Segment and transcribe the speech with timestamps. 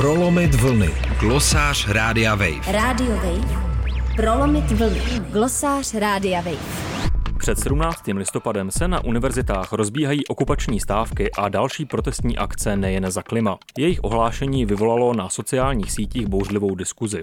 [0.00, 0.90] Prolomit vlny.
[1.18, 2.72] Glosář Rádia Wave.
[2.72, 3.62] Radio Wave.
[4.16, 5.00] Prolomit vlny.
[5.30, 6.90] Glosář Rádia Wave.
[7.38, 8.06] Před 17.
[8.06, 13.58] listopadem se na univerzitách rozbíhají okupační stávky a další protestní akce nejen za klima.
[13.78, 17.22] Jejich ohlášení vyvolalo na sociálních sítích bouřlivou diskuzi.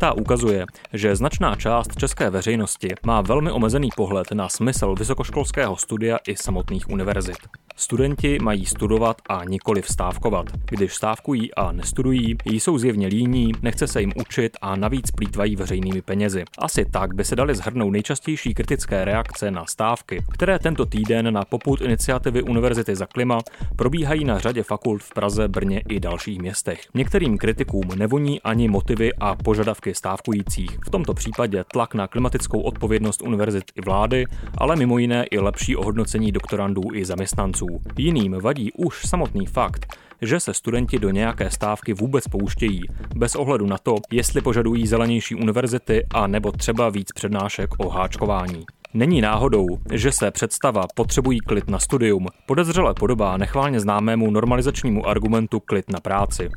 [0.00, 6.18] Ta ukazuje, že značná část české veřejnosti má velmi omezený pohled na smysl vysokoškolského studia
[6.28, 7.38] i samotných univerzit.
[7.80, 10.46] Studenti mají studovat a nikoli vstávkovat.
[10.70, 16.02] Když stávkují a nestudují, jsou zjevně líní, nechce se jim učit a navíc plítvají veřejnými
[16.02, 16.44] penězi.
[16.58, 21.44] Asi tak by se dali zhrnout nejčastější kritické reakce na stávky, které tento týden na
[21.44, 23.38] poput iniciativy Univerzity za klima
[23.76, 26.80] probíhají na řadě fakult v Praze, Brně i dalších městech.
[26.94, 30.78] Některým kritikům nevoní ani motivy a požadavky stávkujících.
[30.86, 34.24] V tomto případě tlak na klimatickou odpovědnost univerzit i vlády,
[34.58, 37.67] ale mimo jiné i lepší ohodnocení doktorandů i zaměstnanců.
[37.98, 42.82] Jiným vadí už samotný fakt, že se studenti do nějaké stávky vůbec pouštějí,
[43.16, 48.64] bez ohledu na to, jestli požadují zelenější univerzity a nebo třeba víc přednášek o háčkování.
[48.94, 55.60] Není náhodou, že se představa potřebují klid na studium podezřele podobá nechválně známému normalizačnímu argumentu
[55.60, 56.50] klid na práci.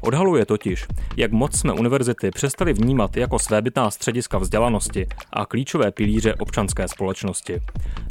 [0.00, 0.86] Odhaluje totiž,
[1.16, 7.60] jak moc jsme univerzity přestali vnímat jako svébytná střediska vzdělanosti a klíčové pilíře občanské společnosti.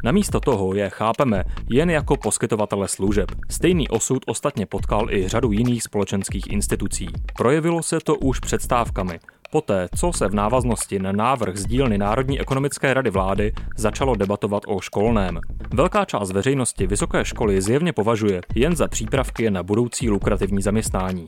[0.03, 3.31] Namísto toho je chápeme jen jako poskytovatele služeb.
[3.49, 7.07] Stejný osud ostatně potkal i řadu jiných společenských institucí.
[7.37, 9.19] Projevilo se to už předstávkami,
[9.51, 14.63] Poté, co se v návaznosti na návrh z dílny Národní ekonomické rady vlády začalo debatovat
[14.67, 15.39] o školném.
[15.73, 21.27] Velká část veřejnosti vysoké školy zjevně považuje jen za přípravky na budoucí lukrativní zaměstnání.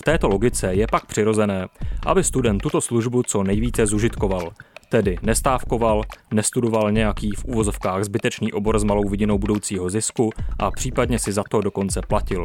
[0.00, 1.66] V této logice je pak přirozené,
[2.06, 4.52] aby student tuto službu co nejvíce zužitkoval,
[4.94, 6.02] Tedy nestávkoval,
[6.34, 11.42] nestudoval nějaký v úvozovkách zbytečný obor s malou vidinou budoucího zisku a případně si za
[11.50, 12.44] to dokonce platil.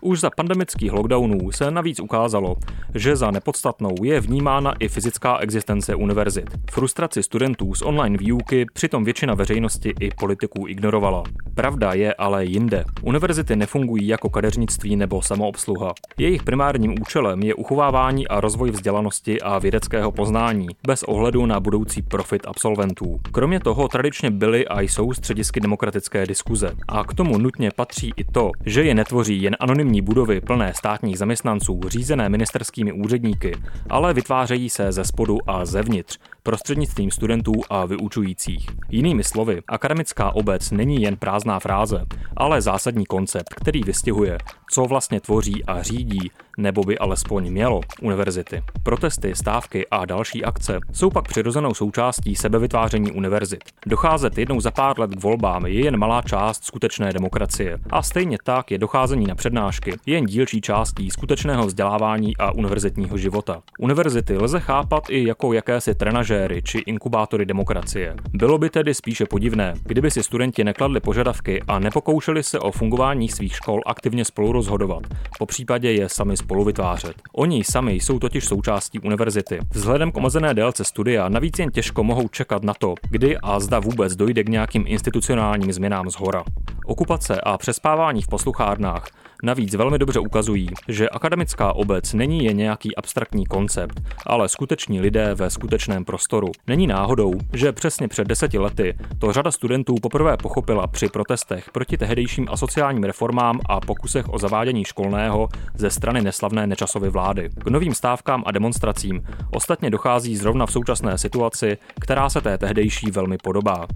[0.00, 2.56] Už za pandemických lockdownů se navíc ukázalo,
[2.94, 6.50] že za nepodstatnou je vnímána i fyzická existence univerzit.
[6.70, 11.22] Frustraci studentů z online výuky přitom většina veřejnosti i politiků ignorovala.
[11.54, 12.84] Pravda je ale jinde.
[13.02, 15.94] Univerzity nefungují jako kadeřnictví nebo samoobsluha.
[16.18, 22.02] Jejich primárním účelem je uchovávání a rozvoj vzdělanosti a vědeckého poznání, bez ohledu na budoucí
[22.02, 23.20] profit absolventů.
[23.32, 26.72] Kromě toho tradičně byly a jsou středisky demokratické diskuze.
[26.88, 31.18] A k tomu nutně patří i to, že je netvoří jen anonymní budovy plné státních
[31.18, 33.52] zaměstnanců řízené ministerskými úředníky,
[33.90, 38.66] ale vytvářejí se ze spodu a zevnitř, prostřednictvím studentů a vyučujících.
[38.88, 42.04] Jinými slovy, akademická obec není jen prázdná fráze,
[42.36, 44.38] ale zásadní koncept, který vystihuje,
[44.70, 48.62] co vlastně tvoří a řídí, nebo by alespoň mělo univerzity.
[48.82, 53.64] Protesty, stávky a další akce jsou pak přirozenou součástí sebevytváření univerzit.
[53.86, 57.78] Docházet jednou za pár let k volbám je jen malá část skutečné demokracie.
[57.90, 63.62] A stejně tak je docházení na přednášky jen dílčí částí skutečného vzdělávání a univerzitního života.
[63.78, 68.14] Univerzity lze chápat i jako jakési trenažéry či inkubátory demokracie.
[68.32, 73.28] Bylo by tedy spíše podivné, kdyby si studenti nekladli požadavky a nepokoušeli se o fungování
[73.28, 75.02] svých škol aktivně spolu rozhodovat,
[75.38, 77.14] po případě je sami spoluvytvářet.
[77.32, 79.58] Oni sami jsou totiž součástí univerzity.
[79.70, 83.78] Vzhledem k omezené délce studia navíc jen těžko mohou čekat na to, kdy a zda
[83.78, 86.44] vůbec dojde k nějakým institucionálním změnám z hora.
[86.86, 89.06] Okupace a přespávání v posluchárnách
[89.42, 95.34] navíc velmi dobře ukazují, že akademická obec není jen nějaký abstraktní koncept, ale skuteční lidé
[95.34, 96.48] ve skutečném prostoru.
[96.66, 101.96] Není náhodou, že přesně před deseti lety to řada studentů poprvé pochopila při protestech proti
[101.96, 107.48] tehdejším asociálním reformám a pokusech o zavádění školného ze strany neslavné nečasové vlády.
[107.58, 113.10] K novým stávkám a demonstracím ostatně dochází zrovna v současné situaci, která se té tehdejší
[113.10, 113.86] velmi podobá.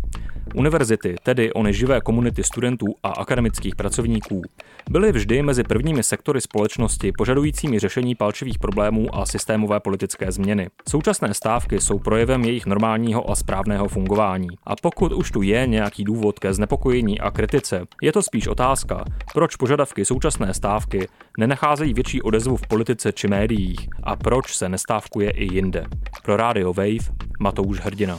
[0.55, 4.43] Univerzity, tedy ony živé komunity studentů a akademických pracovníků,
[4.91, 10.69] byly vždy mezi prvními sektory společnosti požadujícími řešení palčivých problémů a systémové politické změny.
[10.89, 14.49] Současné stávky jsou projevem jejich normálního a správného fungování.
[14.65, 19.05] A pokud už tu je nějaký důvod ke znepokojení a kritice, je to spíš otázka,
[19.35, 21.09] proč požadavky současné stávky
[21.39, 25.85] nenacházejí větší odezvu v politice či médiích a proč se nestávkuje i jinde.
[26.23, 28.19] Pro Radio Wave Matouš Hrdina.